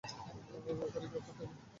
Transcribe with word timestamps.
এখানে 0.81 1.07
কেউ 1.07 1.21
থাকে 1.27 1.43
না? 1.45 1.53